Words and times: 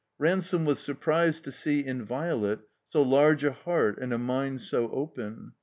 Ransome 0.17 0.65
was 0.65 0.79
stirprised 0.79 1.43
to 1.43 1.51
see 1.51 1.85
in 1.85 2.03
Violet 2.03 2.61
so 2.89 3.03
large 3.03 3.43
a 3.43 3.51
heart 3.51 3.99
and 3.99 4.11
a 4.11 4.17
mind 4.17 4.61
so 4.61 4.89
open. 4.89 5.51